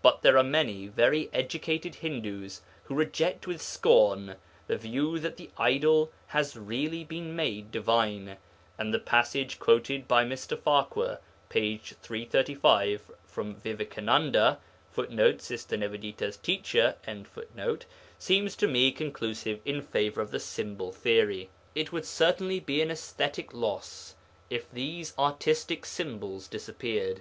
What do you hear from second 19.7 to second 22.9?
favour of the symbol theory. It would certainly be an